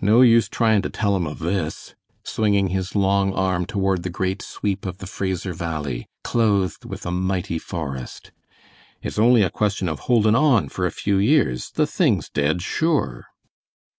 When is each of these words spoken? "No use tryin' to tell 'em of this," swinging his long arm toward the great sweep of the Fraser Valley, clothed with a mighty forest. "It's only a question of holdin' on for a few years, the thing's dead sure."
"No 0.00 0.22
use 0.22 0.48
tryin' 0.48 0.80
to 0.80 0.88
tell 0.88 1.14
'em 1.14 1.26
of 1.26 1.38
this," 1.38 1.94
swinging 2.24 2.68
his 2.68 2.96
long 2.96 3.34
arm 3.34 3.66
toward 3.66 4.04
the 4.04 4.08
great 4.08 4.40
sweep 4.40 4.86
of 4.86 4.96
the 4.96 5.06
Fraser 5.06 5.52
Valley, 5.52 6.06
clothed 6.24 6.86
with 6.86 7.04
a 7.04 7.10
mighty 7.10 7.58
forest. 7.58 8.32
"It's 9.02 9.18
only 9.18 9.42
a 9.42 9.50
question 9.50 9.86
of 9.86 9.98
holdin' 10.08 10.34
on 10.34 10.70
for 10.70 10.86
a 10.86 10.90
few 10.90 11.18
years, 11.18 11.72
the 11.72 11.86
thing's 11.86 12.30
dead 12.30 12.62
sure." 12.62 13.26